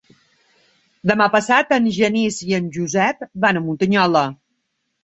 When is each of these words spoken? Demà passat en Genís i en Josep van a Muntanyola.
Demà 1.11 1.27
passat 1.35 1.75
en 1.79 1.91
Genís 1.99 2.41
i 2.53 2.59
en 2.61 2.73
Josep 2.79 3.25
van 3.47 3.63
a 3.63 3.65
Muntanyola. 3.69 4.27